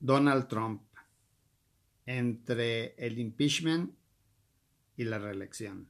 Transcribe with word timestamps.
Donald 0.00 0.48
Trump 0.48 0.82
entre 2.06 2.94
el 2.96 3.18
impeachment 3.18 3.94
y 4.96 5.04
la 5.04 5.18
reelección. 5.18 5.88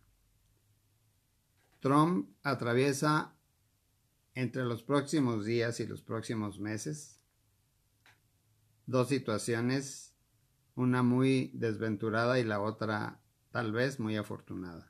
Trump 1.80 2.28
atraviesa 2.42 3.34
entre 4.34 4.64
los 4.64 4.82
próximos 4.82 5.46
días 5.46 5.80
y 5.80 5.86
los 5.86 6.02
próximos 6.02 6.60
meses 6.60 7.20
dos 8.90 9.08
situaciones, 9.08 10.16
una 10.74 11.04
muy 11.04 11.52
desventurada 11.54 12.40
y 12.40 12.44
la 12.44 12.60
otra 12.60 13.20
tal 13.52 13.70
vez 13.70 14.00
muy 14.00 14.16
afortunada. 14.16 14.88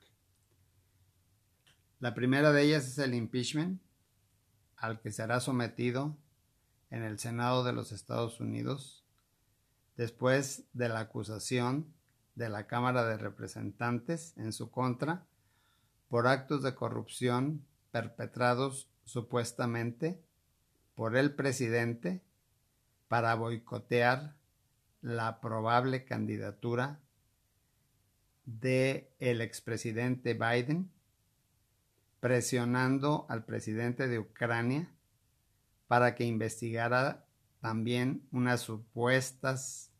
La 1.99 2.15
primera 2.15 2.51
de 2.51 2.63
ellas 2.63 2.87
es 2.87 2.97
el 2.97 3.13
impeachment, 3.13 3.79
al 4.75 4.99
que 5.01 5.11
será 5.11 5.39
sometido 5.39 6.17
en 6.89 7.03
el 7.03 7.19
Senado 7.19 7.63
de 7.63 7.73
los 7.73 7.91
Estados 7.91 8.39
Unidos 8.39 9.05
después 10.01 10.63
de 10.73 10.89
la 10.89 11.01
acusación 11.01 11.93
de 12.33 12.49
la 12.49 12.65
Cámara 12.65 13.05
de 13.05 13.17
Representantes 13.17 14.35
en 14.35 14.51
su 14.51 14.71
contra 14.71 15.27
por 16.09 16.25
actos 16.25 16.63
de 16.63 16.73
corrupción 16.73 17.63
perpetrados 17.91 18.89
supuestamente 19.05 20.19
por 20.95 21.15
el 21.15 21.35
presidente 21.35 22.23
para 23.09 23.35
boicotear 23.35 24.33
la 25.03 25.39
probable 25.39 26.03
candidatura 26.03 26.99
de 28.45 29.13
el 29.19 29.39
expresidente 29.39 30.33
Biden 30.33 30.89
presionando 32.19 33.27
al 33.29 33.45
presidente 33.45 34.07
de 34.07 34.17
Ucrania 34.17 34.91
para 35.87 36.15
que 36.15 36.23
investigara 36.23 37.27
también 37.59 38.27
unas 38.31 38.61
supuestas 38.61 39.90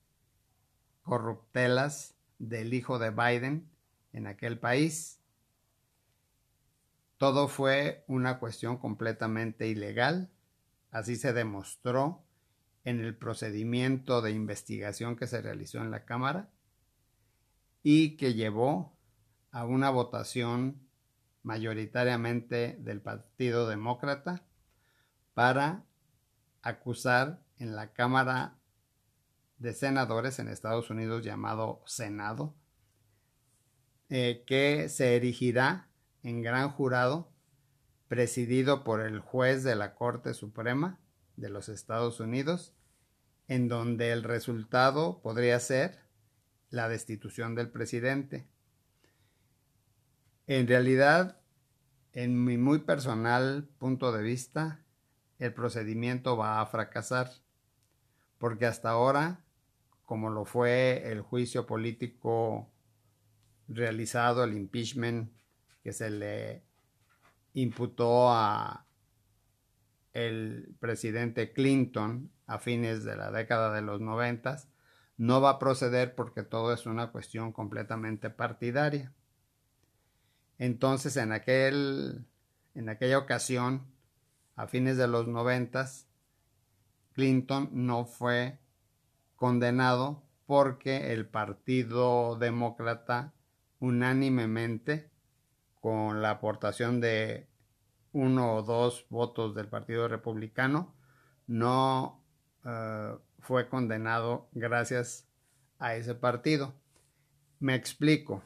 corruptelas 1.01 2.15
del 2.39 2.73
hijo 2.73 2.99
de 2.99 3.11
Biden 3.11 3.69
en 4.13 4.27
aquel 4.27 4.59
país. 4.59 5.19
Todo 7.17 7.47
fue 7.47 8.03
una 8.07 8.39
cuestión 8.39 8.77
completamente 8.77 9.67
ilegal, 9.67 10.31
así 10.89 11.15
se 11.15 11.33
demostró 11.33 12.23
en 12.83 12.99
el 12.99 13.15
procedimiento 13.15 14.21
de 14.21 14.31
investigación 14.31 15.15
que 15.15 15.27
se 15.27 15.41
realizó 15.41 15.79
en 15.79 15.91
la 15.91 16.05
Cámara 16.05 16.49
y 17.83 18.17
que 18.17 18.33
llevó 18.33 18.97
a 19.51 19.65
una 19.65 19.89
votación 19.89 20.87
mayoritariamente 21.43 22.77
del 22.79 23.01
Partido 23.01 23.67
Demócrata 23.67 24.43
para 25.33 25.85
acusar 26.61 27.43
en 27.57 27.75
la 27.75 27.93
Cámara 27.93 28.60
de 29.61 29.73
Senadores 29.73 30.39
en 30.39 30.47
Estados 30.47 30.89
Unidos 30.89 31.23
llamado 31.23 31.83
Senado, 31.85 32.55
eh, 34.09 34.43
que 34.47 34.89
se 34.89 35.15
erigirá 35.15 35.87
en 36.23 36.41
gran 36.41 36.71
jurado 36.71 37.31
presidido 38.07 38.83
por 38.83 39.01
el 39.01 39.19
juez 39.19 39.63
de 39.63 39.75
la 39.75 39.93
Corte 39.93 40.33
Suprema 40.33 40.99
de 41.37 41.49
los 41.49 41.69
Estados 41.69 42.19
Unidos, 42.19 42.73
en 43.47 43.67
donde 43.67 44.11
el 44.11 44.23
resultado 44.23 45.21
podría 45.21 45.59
ser 45.59 45.99
la 46.71 46.89
destitución 46.89 47.53
del 47.53 47.69
presidente. 47.69 48.47
En 50.47 50.67
realidad, 50.67 51.39
en 52.13 52.43
mi 52.43 52.57
muy 52.57 52.79
personal 52.79 53.69
punto 53.77 54.11
de 54.11 54.23
vista, 54.23 54.83
el 55.37 55.53
procedimiento 55.53 56.35
va 56.35 56.61
a 56.61 56.65
fracasar, 56.65 57.29
porque 58.39 58.65
hasta 58.65 58.89
ahora, 58.89 59.45
como 60.11 60.29
lo 60.29 60.43
fue 60.43 61.09
el 61.09 61.21
juicio 61.21 61.65
político 61.65 62.69
realizado, 63.69 64.43
el 64.43 64.57
impeachment 64.57 65.31
que 65.85 65.93
se 65.93 66.09
le 66.09 66.65
imputó 67.53 68.29
a 68.29 68.85
el 70.11 70.75
presidente 70.81 71.53
Clinton 71.53 72.29
a 72.45 72.59
fines 72.59 73.05
de 73.05 73.15
la 73.15 73.31
década 73.31 73.73
de 73.73 73.81
los 73.81 74.01
noventas, 74.01 74.67
no 75.15 75.39
va 75.39 75.51
a 75.51 75.59
proceder 75.59 76.13
porque 76.13 76.43
todo 76.43 76.73
es 76.73 76.85
una 76.85 77.13
cuestión 77.13 77.53
completamente 77.53 78.29
partidaria. 78.29 79.13
Entonces, 80.57 81.15
en, 81.15 81.31
aquel, 81.31 82.25
en 82.75 82.89
aquella 82.89 83.17
ocasión, 83.17 83.87
a 84.57 84.67
fines 84.67 84.97
de 84.97 85.07
los 85.07 85.29
noventas, 85.29 86.09
Clinton 87.13 87.69
no 87.71 88.03
fue 88.03 88.59
condenado 89.41 90.21
porque 90.45 91.13
el 91.13 91.25
Partido 91.25 92.35
Demócrata 92.35 93.33
unánimemente, 93.79 95.09
con 95.79 96.21
la 96.21 96.29
aportación 96.29 97.01
de 97.01 97.47
uno 98.11 98.53
o 98.53 98.61
dos 98.61 99.07
votos 99.09 99.55
del 99.55 99.67
Partido 99.67 100.07
Republicano, 100.07 100.93
no 101.47 102.23
eh, 102.65 103.15
fue 103.39 103.67
condenado 103.67 104.47
gracias 104.51 105.27
a 105.79 105.95
ese 105.95 106.13
partido. 106.13 106.75
Me 107.59 107.73
explico 107.73 108.43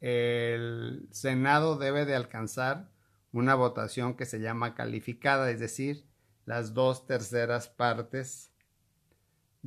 el 0.00 1.08
Senado 1.10 1.76
debe 1.76 2.06
de 2.06 2.14
alcanzar 2.14 2.88
una 3.32 3.56
votación 3.56 4.14
que 4.14 4.26
se 4.26 4.38
llama 4.38 4.76
calificada, 4.76 5.50
es 5.50 5.58
decir, 5.58 6.06
las 6.44 6.72
dos 6.72 7.04
terceras 7.04 7.66
partes 7.66 8.52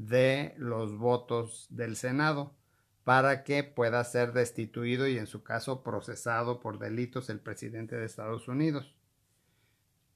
de 0.08 0.56
los 0.58 0.98
votos 0.98 1.68
del 1.70 1.96
Senado 1.96 2.56
para 3.04 3.44
que 3.44 3.64
pueda 3.64 4.04
ser 4.04 4.34
destituido 4.34 5.08
y 5.08 5.18
en 5.18 5.28
su 5.28 5.44
caso 5.44 5.84
procesado 5.84 6.60
por 6.60 6.80
delitos 6.80 7.30
el 7.30 7.40
presidente 7.40 7.96
de 7.96 8.06
Estados 8.06 8.48
Unidos. 8.48 8.96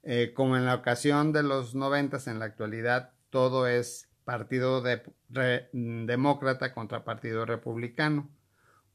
Eh, 0.04 0.34
como 0.36 0.56
en 0.56 0.66
la 0.66 0.76
ocasión 0.76 1.34
de 1.34 1.42
los 1.44 1.74
noventas, 1.74 2.28
en 2.28 2.40
la 2.40 2.46
actualidad 2.46 3.14
todo 3.32 3.68
es 3.68 4.10
partido 4.24 4.84
demócrata 5.32 6.74
contra 6.74 7.04
partido 7.04 7.46
republicano. 7.46 8.30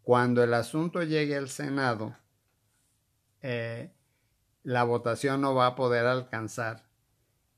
Cuando 0.03 0.43
el 0.43 0.55
asunto 0.55 1.03
llegue 1.03 1.37
al 1.37 1.49
Senado, 1.49 2.17
eh, 3.43 3.93
la 4.63 4.85
votación 4.85 5.41
no 5.41 5.55
va 5.55 5.67
a 5.67 5.77
poder 5.77 6.07
alcanzar 6.07 6.85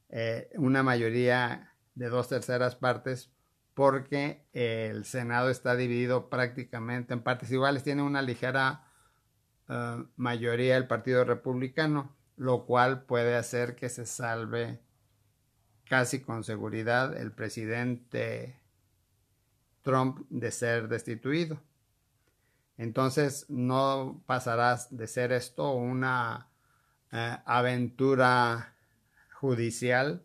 eh, 0.09 0.50
una 0.56 0.82
mayoría 0.82 1.72
de 1.94 2.08
dos 2.08 2.28
terceras 2.28 2.76
partes 2.76 3.30
porque 3.75 4.44
el 4.53 5.04
Senado 5.04 5.50
está 5.50 5.76
dividido 5.76 6.28
prácticamente 6.28 7.14
en 7.14 7.22
partes 7.22 7.50
iguales. 7.50 7.82
Tiene 7.82 8.03
una 8.03 8.22
ligera 8.22 8.84
eh, 9.69 10.04
mayoría 10.16 10.76
el 10.76 10.86
Partido 10.86 11.25
Republicano, 11.25 12.14
lo 12.36 12.66
cual 12.66 13.04
puede 13.04 13.36
hacer 13.36 13.75
que 13.75 13.88
se 13.88 14.06
salve 14.06 14.81
casi 15.88 16.20
con 16.20 16.44
seguridad 16.44 17.16
el 17.16 17.32
presidente 17.32 18.60
Trump 19.82 20.26
de 20.28 20.50
ser 20.50 20.88
destituido. 20.88 21.60
Entonces 22.76 23.47
no 23.48 24.22
pasarás 24.26 24.94
de 24.97 25.06
ser 25.06 25.32
esto 25.32 25.72
una 25.72 26.48
eh, 27.10 27.38
aventura 27.44 28.75
judicial 29.34 30.22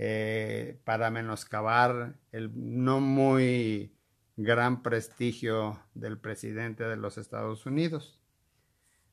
eh, 0.00 0.80
para 0.84 1.10
menoscabar 1.10 2.14
el 2.30 2.52
no 2.54 3.00
muy 3.00 3.94
gran 4.36 4.82
prestigio 4.82 5.82
del 5.94 6.18
presidente 6.18 6.84
de 6.84 6.96
los 6.96 7.18
Estados 7.18 7.66
Unidos. 7.66 8.20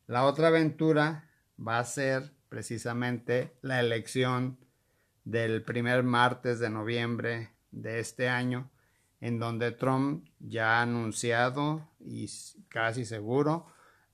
La 0.06 0.25
otra 0.25 0.50
aventura 0.50 1.28
va 1.59 1.79
a 1.79 1.84
ser 1.85 2.31
precisamente 2.50 3.57
la 3.62 3.79
elección 3.79 4.59
del 5.24 5.63
primer 5.63 6.03
martes 6.03 6.59
de 6.59 6.69
noviembre 6.69 7.50
de 7.71 8.00
este 8.00 8.30
año 8.30 8.69
en 9.21 9.39
donde 9.39 9.71
Trump 9.71 10.27
ya 10.39 10.77
ha 10.77 10.81
anunciado 10.83 11.89
y 12.00 12.30
casi 12.69 13.06
seguro 13.06 13.65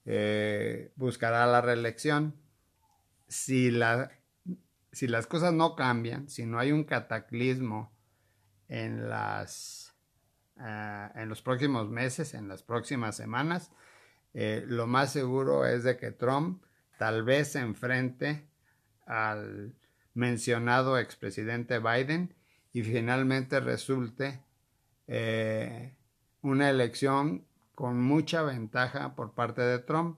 eh, 0.05 0.93
buscará 0.95 1.45
la 1.47 1.59
reelección. 1.59 2.33
Si, 3.27 3.71
si 4.91 5.07
las 5.07 5.27
cosas 5.27 5.53
no 5.53 5.75
cambian, 5.75 6.29
si 6.29 6.45
no 6.45 6.59
hay 6.59 6.71
un 6.71 6.83
cataclismo 6.83 7.93
en, 8.67 9.09
las, 9.09 9.95
eh, 10.59 11.09
en 11.15 11.29
los 11.29 11.41
próximos 11.41 11.89
meses, 11.89 12.33
en 12.33 12.47
las 12.47 12.63
próximas 12.63 13.15
semanas, 13.15 13.71
eh, 14.33 14.63
lo 14.67 14.87
más 14.87 15.11
seguro 15.11 15.65
es 15.65 15.83
de 15.83 15.97
que 15.97 16.11
Trump 16.11 16.63
tal 16.97 17.23
vez 17.23 17.53
se 17.53 17.59
enfrente 17.59 18.47
al 19.05 19.75
mencionado 20.13 20.97
expresidente 20.97 21.79
Biden 21.79 22.33
y 22.73 22.83
finalmente 22.83 23.59
resulte 23.59 24.43
eh, 25.07 25.95
una 26.41 26.69
elección 26.69 27.45
con 27.75 27.99
mucha 28.01 28.43
ventaja 28.43 29.15
por 29.15 29.33
parte 29.33 29.61
de 29.61 29.79
Trump. 29.79 30.17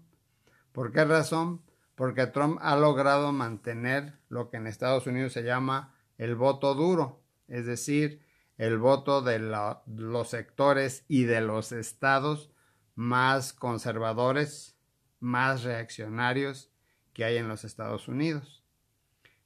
¿Por 0.71 0.91
qué 0.91 1.05
razón? 1.05 1.61
Porque 1.95 2.27
Trump 2.27 2.59
ha 2.61 2.75
logrado 2.75 3.31
mantener 3.31 4.19
lo 4.29 4.49
que 4.49 4.57
en 4.57 4.67
Estados 4.67 5.05
Unidos 5.07 5.33
se 5.33 5.43
llama 5.43 5.95
el 6.17 6.35
voto 6.35 6.73
duro, 6.73 7.21
es 7.47 7.65
decir, 7.65 8.21
el 8.57 8.77
voto 8.77 9.21
de 9.21 9.39
los 9.39 10.29
sectores 10.29 11.05
y 11.07 11.23
de 11.23 11.41
los 11.41 11.71
estados 11.71 12.51
más 12.95 13.53
conservadores, 13.53 14.77
más 15.19 15.63
reaccionarios 15.63 16.71
que 17.13 17.25
hay 17.25 17.37
en 17.37 17.47
los 17.47 17.63
Estados 17.63 18.07
Unidos. 18.07 18.63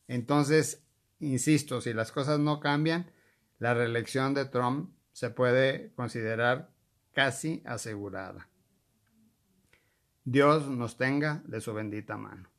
Entonces, 0.08 0.84
insisto, 1.20 1.82
si 1.82 1.94
las 1.94 2.12
cosas 2.12 2.40
no 2.40 2.60
cambian, 2.60 3.12
la 3.60 3.74
reelección 3.74 4.34
de 4.34 4.46
Trump 4.46 4.94
se 5.12 5.30
puede 5.30 5.92
considerar 5.96 6.70
casi 7.14 7.64
asegurada. 7.66 8.50
Dios 10.30 10.68
nos 10.68 10.98
tenga 10.98 11.42
de 11.46 11.62
su 11.62 11.74
bendita 11.74 12.18
mano. 12.18 12.50